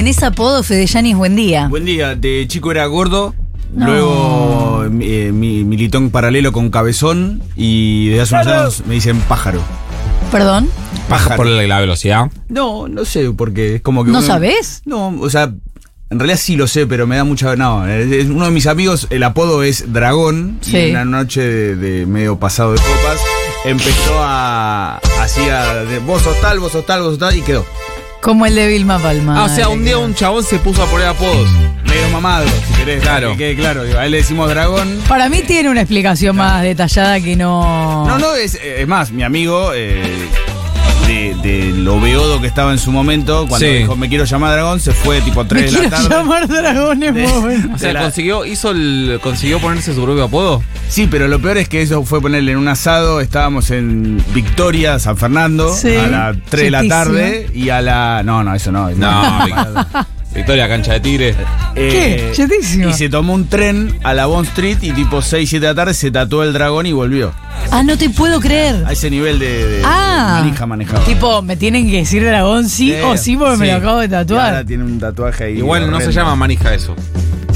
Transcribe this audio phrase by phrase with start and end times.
[0.00, 1.68] tenés apodo, Fede Yanis, buen día.
[1.68, 3.34] Buen día, de chico era gordo,
[3.74, 3.84] No.
[3.86, 9.20] luego eh, mi, militó en paralelo con cabezón y desde hace unos años me dicen
[9.28, 9.60] pájaro.
[10.32, 10.70] Perdón.
[11.06, 11.36] Pájaro.
[11.36, 12.30] por la, velocidad.
[12.48, 14.10] No, no sé, porque es como que...
[14.10, 14.80] ¿No uno- sabés?
[14.86, 15.52] No, o sea,
[16.08, 17.54] en realidad sí lo sé, pero me da mucha...
[17.56, 20.78] No, uno de mis amigos, el apodo es Dragón, Sí.
[20.78, 23.20] y una noche de, de medio pasado de copas,
[23.66, 24.98] empezó a...
[25.20, 27.66] Hacía de vos sos tal, vos sos tal, vos sos tal, y quedó.
[28.20, 29.40] Como el de Vilma Palma.
[29.40, 31.48] Ah, o sea, un día un chabón se puso a poner apodos.
[31.84, 33.02] Medio mamado, si querés.
[33.02, 33.32] Claro.
[33.32, 35.00] Que quede claro, digo, a él le decimos Dragón.
[35.08, 38.06] Para mí tiene una explicación más detallada que no.
[38.06, 40.28] No, no, es, es más, mi amigo, eh,
[41.10, 43.72] de, de lo beodo que estaba en su momento, cuando Sí.
[43.78, 46.08] dijo me quiero llamar Dragón, se fue tipo Me 3 de la tarde.
[46.08, 47.24] llamar dragones, De-.
[47.74, 50.62] O sea, la- consiguió, hizo el, consiguió ponerse su propio apodo.
[50.88, 54.98] Sí, pero lo peor es que eso fue ponerle en un asado, estábamos en Victoria,
[54.98, 55.94] San Fernando, Sí.
[55.96, 58.22] a las 3 de la tarde y a la...
[58.24, 58.90] No, no, eso no.
[58.90, 60.06] No, Vic-
[60.40, 61.34] Victoria, cancha de tigre.
[61.76, 62.32] Eh, ¿Qué?
[62.34, 62.88] Chetísimo.
[62.88, 65.74] Y se tomó un tren a la Bond Street y tipo 6, 7 de la
[65.76, 67.32] tarde se tatuó el dragón y volvió.
[67.70, 68.82] Ah, no te puedo creer.
[68.86, 70.36] A ese nivel de, de- Ah.
[70.38, 71.04] de manija manejaba.
[71.04, 74.06] Tipo, me tienen que decir dragón sí Sí, o sí porque me lo acabo de
[74.06, 74.64] Y ahora tatuar.
[74.64, 75.58] tiene un tatuaje ahí.
[75.58, 76.96] Igual no se llama manija eso.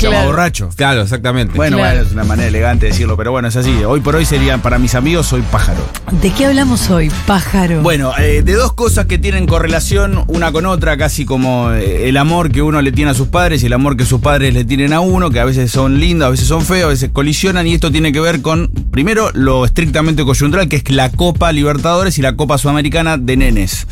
[0.04, 0.26] Llama Claro.
[0.30, 0.68] borracho.
[0.76, 1.54] Claro, exactamente.
[1.56, 1.94] Bueno, Claro.
[1.96, 3.84] bueno, es una manera elegante de decirlo, pero bueno, es así.
[3.84, 5.80] Hoy por hoy serían, para mis amigos, soy pájaro.
[6.22, 7.10] ¿De qué hablamos hoy?
[7.26, 7.82] Pájaro.
[7.82, 12.16] Bueno, eh, de dos cosas que tienen correlación una con otra, casi como eh, el
[12.16, 14.64] amor que uno le tiene a sus padres y el amor que sus padres le
[14.64, 17.66] tienen a uno, que a veces son lindos, a veces son feos, a veces colisionan,
[17.66, 22.18] y esto tiene que ver con, primero, lo estrictamente coyuntural, que es la Copa Libertadores
[22.18, 23.86] y la Copa Sudamericana de Nenes.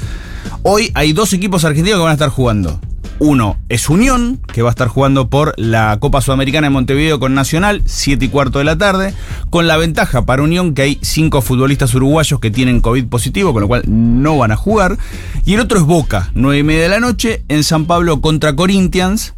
[0.63, 2.81] Hoy hay dos equipos argentinos que van a estar jugando.
[3.19, 7.35] Uno es Unión, que va a estar jugando por la Copa Sudamericana de Montevideo con
[7.35, 9.15] Nacional, 7 y cuarto de la tarde,
[9.51, 13.63] con la ventaja para Unión que hay cinco futbolistas uruguayos que tienen COVID positivo, con
[13.63, 14.99] lo cual no van a jugar.
[15.45, 18.57] Y el otro es Boca, 9 y media de la noche, en San Pablo contra
[18.57, 19.35] Corinthians.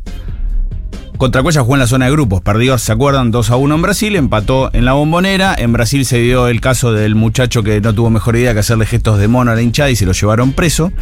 [1.16, 3.30] Contra Cuella jugó en la zona de grupos, perdió, ¿se acuerdan?
[3.30, 5.54] 2 a 1 en Brasil, empató en la bombonera.
[5.56, 8.84] En Brasil se dio el caso del muchacho que no tuvo mejor idea que hacerle
[8.84, 10.92] gestos de mono a la hinchada y se lo llevaron preso.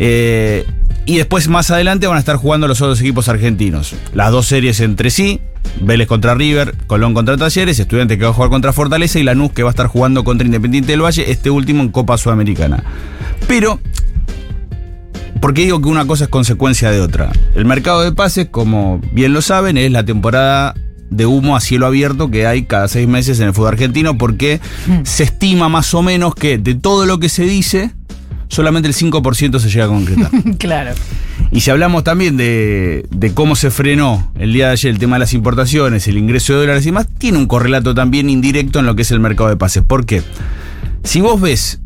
[0.00, 0.66] Eh,
[1.06, 3.94] y después, más adelante, van a estar jugando los otros equipos argentinos.
[4.12, 5.40] Las dos series entre sí:
[5.80, 9.52] Vélez contra River, Colón contra Talleres, Estudiantes que va a jugar contra Fortaleza y Lanús
[9.52, 12.82] que va a estar jugando contra Independiente del Valle, este último en Copa Sudamericana.
[13.46, 13.80] Pero
[15.40, 17.30] porque digo que una cosa es consecuencia de otra.
[17.54, 20.74] El mercado de pases, como bien lo saben, es la temporada
[21.10, 24.60] de humo a cielo abierto que hay cada seis meses en el fútbol argentino porque
[25.04, 27.92] se estima más o menos que de todo lo que se dice,
[28.48, 30.30] solamente el 5% se llega a concretar.
[30.58, 30.92] claro.
[31.50, 35.16] Y si hablamos también de, de cómo se frenó el día de ayer el tema
[35.16, 38.86] de las importaciones, el ingreso de dólares y más, tiene un correlato también indirecto en
[38.86, 39.82] lo que es el mercado de pases.
[39.82, 40.22] ¿Por qué?
[41.04, 41.80] Si vos ves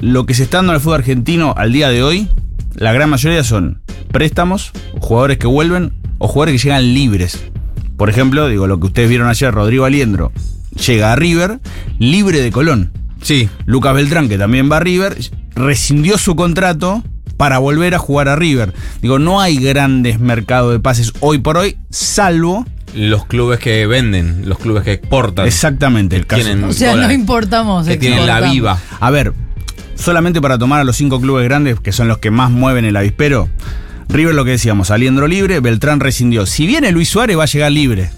[0.00, 2.28] lo que se está dando en el fútbol argentino al día de hoy,
[2.74, 3.80] la gran mayoría son
[4.10, 7.44] préstamos, jugadores que vuelven o jugadores que llegan libres.
[7.96, 10.32] Por ejemplo, digo, lo que ustedes vieron ayer, Rodrigo Aliendro
[10.86, 11.60] llega a River
[11.98, 12.92] libre de Colón.
[13.20, 13.48] Sí.
[13.66, 15.16] Lucas Beltrán, que también va a River,
[15.54, 17.02] rescindió su contrato
[17.36, 18.72] para volver a jugar a River.
[19.00, 22.64] Digo, no hay grandes mercados de pases hoy por hoy, salvo
[22.94, 25.46] Los clubes que venden, los clubes que exportan.
[25.46, 26.48] exactamente el caso.
[26.68, 27.86] O sea, no importamos.
[27.86, 28.78] Que tienen la viva.
[29.00, 29.32] A ver,
[29.94, 32.96] solamente para tomar a los cinco clubes grandes, que son los que más mueven el
[32.96, 33.48] avispero,
[34.08, 36.44] River lo que decíamos, Aliendro libre, Beltrán rescindió.
[36.46, 38.10] Si viene Luis Suárez va a llegar libre.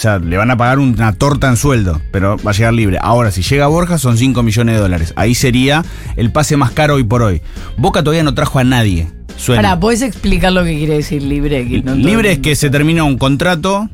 [0.00, 2.96] O sea, le van a pagar una torta en sueldo, pero va a llegar libre.
[3.02, 5.12] Ahora, si llega Borja, son 5 millones de dólares.
[5.14, 5.84] Ahí sería
[6.16, 7.42] el pase más caro hoy por hoy.
[7.76, 9.10] Boca todavía no trajo a nadie.
[9.36, 9.60] Suena.
[9.60, 11.68] Pará, ¿puedes explicar lo que quiere decir libre?
[11.68, 13.90] Que no libre es que se termina un contrato.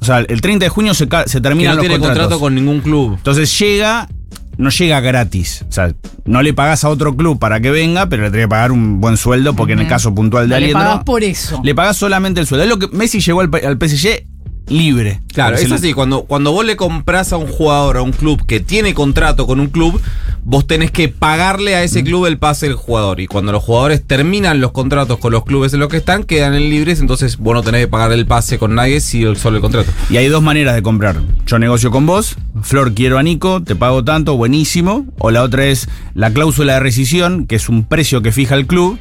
[0.00, 2.22] O sea, el 30 de junio se, se Que terminan no los tiene contratos.
[2.24, 3.14] contrato con ningún club.
[3.14, 4.08] Entonces llega,
[4.56, 5.64] no llega gratis.
[5.68, 8.50] O sea, no le pagás a otro club para que venga, pero le tenés que
[8.50, 11.60] pagar un buen sueldo, porque en el caso puntual de No le pagás por eso.
[11.62, 12.64] Le pagás solamente el sueldo.
[12.64, 14.26] Es lo que Messi llegó al, al PSG
[14.68, 15.20] libre.
[15.32, 15.92] Claro, es así.
[15.92, 19.60] Cuando, cuando vos le compras a un jugador, a un club que tiene contrato con
[19.60, 20.00] un club,
[20.44, 23.20] vos tenés que pagarle a ese club el pase del jugador.
[23.20, 26.54] Y cuando los jugadores terminan los contratos con los clubes en los que están, quedan
[26.54, 29.62] en libres, entonces vos no tenés que pagar el pase con nadie si solo el
[29.62, 29.90] contrato.
[30.08, 31.20] Y hay dos maneras de comprar.
[31.46, 35.06] Yo negocio con vos, Flor quiero a Nico, te pago tanto, buenísimo.
[35.18, 38.66] O la otra es la cláusula de rescisión, que es un precio que fija el
[38.66, 38.98] club.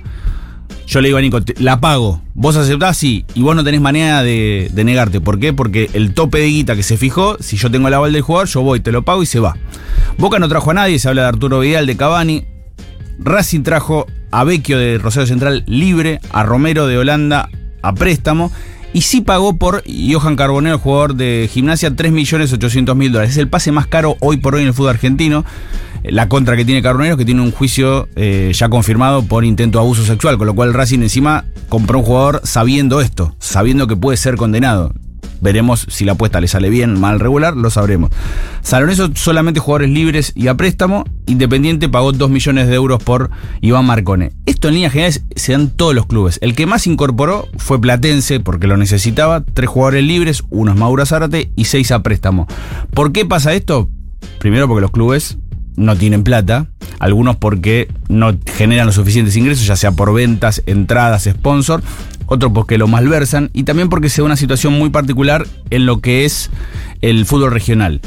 [0.88, 4.22] Yo le digo a Nico, la pago, vos aceptás, sí, y vos no tenés manera
[4.22, 5.19] de, de negarte.
[5.19, 5.51] ¿Por qué?
[5.51, 8.48] Porque el tope de guita que se fijó, si yo tengo el aval del jugador,
[8.48, 9.56] yo voy, te lo pago y se va.
[10.18, 12.45] Boca no trajo a nadie, se habla de Arturo Vidal, de Cavani.
[13.19, 17.50] Racing trajo a Vecchio de Rosario Central libre, a Romero de Holanda
[17.81, 18.51] a préstamo.
[18.96, 23.32] Y sí pagó por Johan Carbonero, jugador de gimnasia, 3.800.000 dólares.
[23.32, 25.44] Es el pase más caro hoy por hoy en el fútbol argentino.
[26.02, 29.80] La contra que tiene Carbonero es que tiene un juicio eh, ya confirmado por intento
[29.80, 33.98] de abuso sexual, con lo cual Racing encima compró un jugador sabiendo esto, sabiendo que
[33.98, 34.94] puede ser condenado.
[35.42, 38.12] Veremos si la apuesta le sale bien, mal, regular, lo sabremos.
[38.62, 38.86] San
[39.16, 41.06] solamente jugadores libres y a préstamo.
[41.28, 43.30] Independiente pagó 2 millones de euros por
[43.62, 44.32] Iván Marcone.
[44.46, 46.40] Esto en líneas generales se dan todos los clubes.
[46.42, 49.44] El que más incorporó fue Platense porque lo necesitaba.
[49.44, 52.48] Tres jugadores libres, uno es Mauro Zárate y seis a préstamo.
[52.94, 53.90] ¿Por qué pasa esto?
[54.40, 55.38] Primero porque los clubes
[55.76, 56.68] no tienen plata,
[57.00, 61.84] algunos porque no generan los suficientes ingresos, ya sea por ventas, entradas, sponsor,
[62.27, 66.01] otros porque lo malversan y también porque se da una situación muy particular en lo
[66.01, 66.50] que es
[67.01, 68.01] el fútbol regional.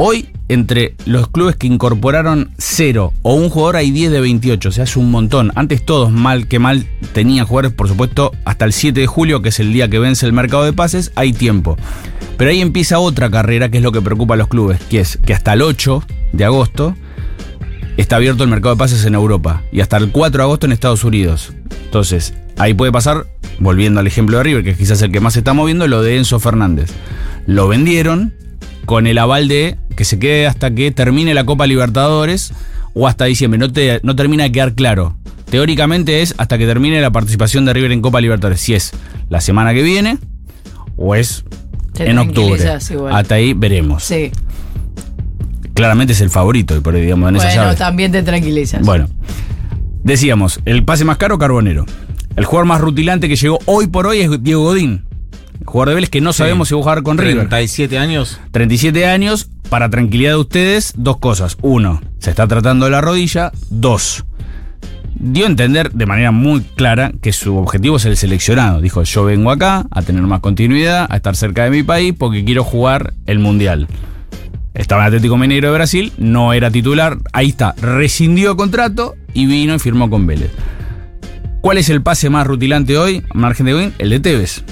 [0.00, 4.72] Hoy, entre los clubes que incorporaron cero o un jugador, hay 10 de 28, o
[4.72, 5.50] sea, es un montón.
[5.56, 9.48] Antes todos, mal que mal, tenían jugadores, por supuesto, hasta el 7 de julio, que
[9.48, 11.76] es el día que vence el mercado de pases, hay tiempo.
[12.36, 15.18] Pero ahí empieza otra carrera, que es lo que preocupa a los clubes, que es
[15.26, 16.94] que hasta el 8 de agosto
[18.02, 20.72] está abierto el mercado de pases en Europa y hasta el 4 de agosto en
[20.72, 21.52] Estados Unidos.
[21.84, 23.26] Entonces, ahí puede pasar,
[23.58, 26.02] volviendo al ejemplo de River, que es quizás el que más se está moviendo, lo
[26.02, 26.90] de Enzo Fernández.
[27.46, 28.34] Lo vendieron
[28.84, 32.52] con el aval de que se quede hasta que termine la Copa Libertadores
[32.94, 33.58] o hasta diciembre.
[33.58, 35.16] No, te, no termina de quedar claro.
[35.50, 38.60] Teóricamente es hasta que termine la participación de River en Copa Libertadores.
[38.60, 38.92] Si es
[39.28, 40.18] la semana que viene
[40.96, 41.44] o es
[41.98, 42.62] en octubre.
[43.10, 44.04] Hasta ahí veremos.
[44.04, 44.30] Sí.
[45.78, 47.76] Claramente es el favorito, y por ahí, digamos, en esa Bueno, llave.
[47.76, 48.84] también te tranquilizas.
[48.84, 49.06] Bueno,
[50.02, 51.86] decíamos, el pase más caro, Carbonero.
[52.34, 55.04] El jugador más rutilante que llegó hoy por hoy es Diego Godín.
[55.64, 57.48] Jugador de Vélez que no sabemos si va a jugar con River.
[57.48, 58.40] 37 años.
[58.50, 61.56] 37 años, para tranquilidad de ustedes, dos cosas.
[61.62, 63.52] Uno, se está tratando de la rodilla.
[63.70, 64.24] Dos,
[65.14, 68.80] dio a entender de manera muy clara que su objetivo es el seleccionado.
[68.80, 72.44] Dijo, yo vengo acá a tener más continuidad, a estar cerca de mi país porque
[72.44, 73.86] quiero jugar el Mundial.
[74.78, 79.74] Estaba en Atlético Mineiro de Brasil, no era titular, ahí está, rescindió contrato y vino
[79.74, 80.52] y firmó con Vélez.
[81.60, 83.92] ¿Cuál es el pase más rutilante hoy, margen de win?
[83.98, 84.62] El de Tevez,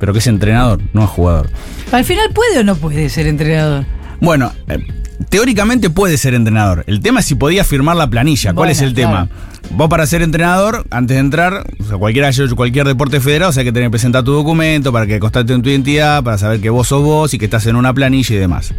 [0.00, 1.48] pero que es entrenador, no es jugador.
[1.92, 3.86] Al final, ¿puede o no puede ser entrenador?
[4.20, 4.84] Bueno, eh,
[5.28, 6.82] teóricamente puede ser entrenador.
[6.88, 8.52] El tema es si podía firmar la planilla.
[8.52, 9.28] ¿Cuál Bueno, es el claro.
[9.28, 9.28] tema?
[9.70, 13.60] Vos para ser entrenador, antes de entrar, o sea, cualquiera cualquier deporte federado, o sea,
[13.60, 16.60] hay que tener que presentar tu documento para que constate en tu identidad, para saber
[16.60, 18.74] que vos sos vos y que estás en una planilla y demás.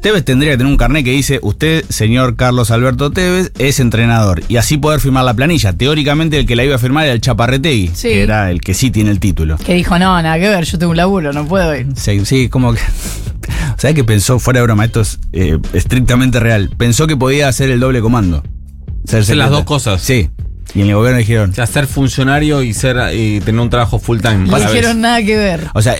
[0.00, 4.42] Tevez tendría que tener un carnet que dice, usted, señor Carlos Alberto Tevez, es entrenador.
[4.48, 5.72] Y así poder firmar la planilla.
[5.72, 8.08] Teóricamente el que la iba a firmar era el Chaparretegui, Sí.
[8.08, 9.56] que era el que sí tiene el título.
[9.58, 11.88] Que dijo, no, nada que ver, yo tengo un laburo, no puedo ir.
[11.96, 12.80] Sí, sí, como que.
[13.76, 14.38] ¿Sabes qué pensó?
[14.38, 16.70] Fuera de broma, esto es eh, estrictamente real.
[16.76, 18.42] Pensó que podía hacer el doble comando.
[19.04, 20.00] Ser Hacer las dos cosas.
[20.02, 20.30] Sí.
[20.74, 21.50] Y en el gobierno dijeron.
[21.50, 24.46] O sea, ser funcionario y ser y tener un trabajo full time.
[24.46, 24.66] No vez.
[24.68, 25.68] dijeron nada que ver.
[25.74, 25.96] O sea,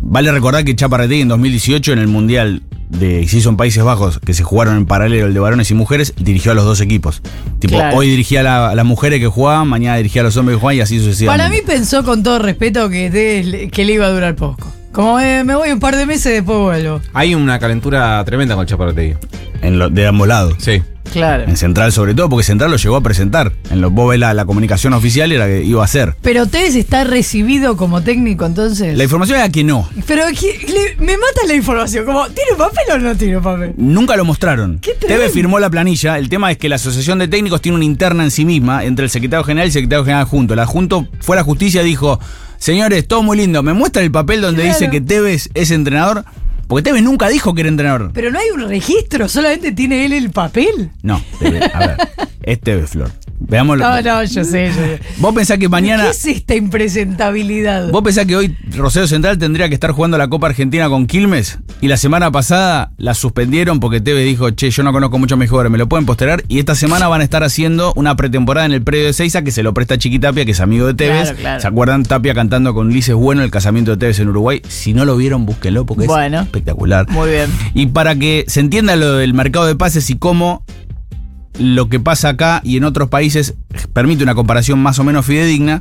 [0.00, 4.18] vale recordar que Chaparretegui en 2018 en el Mundial de se hizo en Países Bajos,
[4.20, 7.22] que se jugaron en paralelo el de varones y mujeres, dirigió a los dos equipos.
[7.58, 7.96] Tipo, Claro.
[7.96, 10.60] hoy dirigía a, la- a las mujeres que jugaban, mañana dirigía a los hombres que
[10.60, 11.42] jugaban y así sucesivamente.
[11.44, 14.72] Para mí pensó con todo respeto que, de- que le iba a durar poco.
[14.92, 17.00] Como eh, me voy un par de meses, después vuelvo.
[17.12, 19.16] Hay una calentura tremenda con Chaparretegui.
[19.62, 20.54] En lo- de ambos lados.
[20.58, 20.80] Sí.
[21.12, 21.44] Claro.
[21.44, 23.52] En Central sobre todo, porque Central lo llegó a presentar.
[23.70, 26.14] En lo, vos ves la, la comunicación oficial era que iba a ser.
[26.22, 28.96] Pero Tevez está recibido como técnico, entonces.
[28.96, 29.88] La información era que no.
[30.06, 32.04] Pero que- le- me mata la información.
[32.04, 33.72] Como, ¿tiene papel o no tiene papel?
[33.76, 34.78] Nunca lo mostraron.
[34.80, 34.92] Qué.
[34.94, 36.18] Tevez firmó la planilla.
[36.18, 39.04] El tema es que la Asociación de Técnicos tiene una interna en sí misma entre
[39.04, 40.54] el secretario general y el secretario general adjunto.
[40.54, 42.20] El adjunto fue a la justicia y dijo:
[42.58, 43.62] Señores, todo muy lindo.
[43.62, 44.78] ¿Me muestra el papel donde Claro.
[44.78, 46.24] dice que Tevez es entrenador?
[46.66, 48.10] Porque Tevez nunca dijo que era entrenador.
[48.12, 50.90] Pero no hay un registro, solamente tiene él el papel.
[51.02, 51.96] No, Tevez, a ver.
[52.42, 53.10] Es Tevez, Flor.
[53.38, 53.84] Veámoslo.
[53.84, 54.68] No, no, yo sé.
[54.68, 55.00] yo sé.
[55.18, 56.04] Vos pensás que mañana.
[56.04, 57.90] ¿Qué es esta impresentabilidad?
[57.90, 61.58] ¿Vos pensás que hoy Rosario Central tendría que estar jugando la Copa Argentina con Quilmes?
[61.80, 65.70] Y la semana pasada la suspendieron porque Tevez dijo, che, yo no conozco mucho jugadores,
[65.70, 66.42] me lo pueden postergar.
[66.48, 69.50] Y esta semana van a estar haciendo una pretemporada en el predio de Seiza que
[69.50, 71.22] se lo presta Chiqui Tapia, que es amigo de Tevez.
[71.22, 71.60] Claro, claro.
[71.60, 74.62] ¿Se acuerdan Tapia cantando con Ulises Bueno el casamiento de Tevez en Uruguay?
[74.68, 76.40] Si no lo vieron, búsquenlo porque Bueno.
[76.40, 77.08] es espectacular.
[77.10, 77.50] Muy bien.
[77.74, 80.62] Y para que se entienda lo del mercado de pases y cómo
[81.58, 83.54] lo que pasa acá y en otros países
[83.92, 85.80] permite una comparación más o menos fidedigna,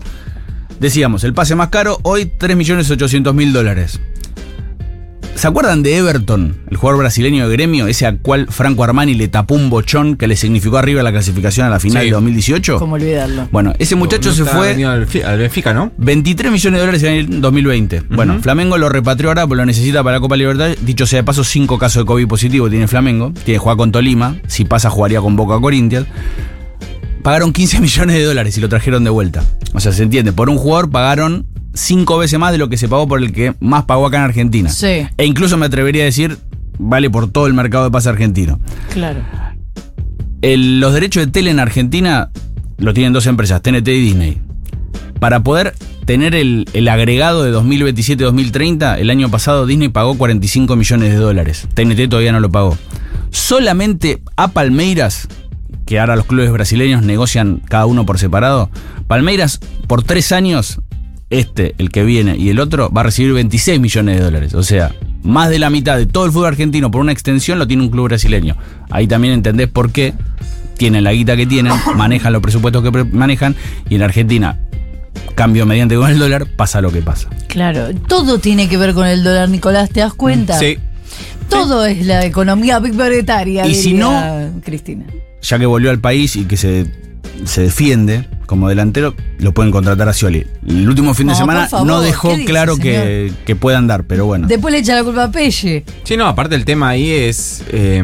[0.79, 3.99] decíamos, el pase más caro hoy 3.800.000 dólares.
[5.35, 9.27] ¿Se acuerdan de Everton, el jugador brasileño de gremio, ese al cual Franco Armani le
[9.27, 12.07] tapó un bochón que le significó arriba la clasificación a la final Sí.
[12.09, 12.79] de 2018?
[12.79, 13.49] ¿Cómo olvidarlo?
[13.51, 14.69] Bueno, ese muchacho No se fue...
[14.69, 15.91] venido al, al Benfica, ¿no?
[15.97, 18.03] 23 millones de dólares en el 2020.
[18.11, 20.69] Bueno, Flamengo lo repatrió ahora, porque lo necesita para la Copa Libertad.
[20.81, 23.31] Dicho sea de paso, cinco casos de COVID positivo tiene Flamengo.
[23.31, 24.37] Tiene que jugar con Tolima.
[24.47, 26.07] Si pasa, jugaría con Boca Corinthians.
[27.23, 29.43] Pagaron 15 millones de dólares y lo trajeron de vuelta.
[29.73, 30.31] O sea, se entiende.
[30.31, 33.53] Por un jugador pagaron cinco veces más de lo que se pagó por el que
[33.59, 34.69] más pagó acá en Argentina.
[34.69, 35.05] Sí.
[35.17, 36.37] E incluso me atrevería a decir,
[36.79, 38.59] vale por todo el mercado de pase argentino.
[38.93, 39.21] Claro.
[40.41, 42.29] El- los derechos de tele en Argentina
[42.77, 44.41] lo tienen dos empresas, TNT y Disney.
[45.19, 45.73] Para poder
[46.05, 51.67] tener el, el agregado de 2027-2030, el año pasado Disney pagó 45 millones de dólares.
[51.73, 52.77] TNT todavía no lo pagó.
[53.31, 55.27] Solamente a Palmeiras,
[55.85, 58.69] que ahora los clubes brasileños negocian cada uno por separado,
[59.07, 60.79] Palmeiras por tres años,
[61.39, 64.53] este, el que viene y el otro, va a recibir 26 millones de dólares.
[64.53, 67.67] O sea, más de la mitad de todo el fútbol argentino por una extensión lo
[67.67, 68.55] tiene un club brasileño.
[68.89, 70.13] Ahí también entendés por qué
[70.77, 73.55] tienen la guita que tienen, manejan los presupuestos que manejan
[73.89, 74.59] y en Argentina,
[75.35, 77.29] cambio mediante con el dólar, pasa lo que pasa.
[77.47, 77.89] Claro.
[78.07, 80.57] Todo tiene que ver con el dólar, Nicolás, ¿te das cuenta?
[80.59, 80.77] Sí.
[81.49, 83.65] Todo es la economía monetaria.
[83.67, 85.05] Y si diría Cristina.
[85.41, 86.87] Ya que volvió al país y que se,
[87.43, 90.45] se defiende como delantero, lo pueden contratar a Scioli.
[90.67, 93.87] El último fin de No, semana favor, no dejó ¿qué dice, claro que, que puedan
[93.87, 94.47] dar, pero bueno.
[94.47, 95.83] Después le echa la culpa a Pelle.
[96.03, 98.03] Sí, no, aparte el tema ahí es eh,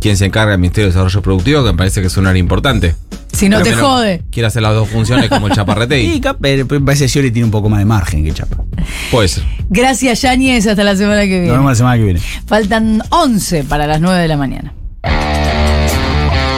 [0.00, 2.38] quién se encarga del Ministerio de Desarrollo Productivo, que me parece que es un área
[2.40, 2.94] importante.
[3.32, 4.22] Si no te jode.
[4.30, 7.30] Quiere hacer las dos funciones como el Y Chaparrete cap- pero me parece que Scioli
[7.30, 8.64] tiene un poco más de margen que Chapa.
[9.10, 9.44] Puede ser.
[9.68, 10.66] Gracias, Yáñez.
[10.66, 11.52] Hasta la semana que Nos viene.
[11.52, 12.20] vemos la semana que viene.
[12.46, 14.72] Faltan 11 para las 9 de la mañana.